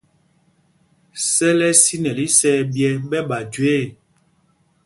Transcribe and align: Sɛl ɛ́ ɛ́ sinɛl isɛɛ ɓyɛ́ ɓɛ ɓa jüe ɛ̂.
Sɛl 1.33 1.59
ɛ́ 1.67 1.71
ɛ́ 1.73 1.79
sinɛl 1.83 2.19
isɛɛ 2.27 2.59
ɓyɛ́ 2.73 2.93
ɓɛ 3.09 3.19
ɓa 3.29 3.37
jüe 3.51 3.71
ɛ̂. 3.81 3.87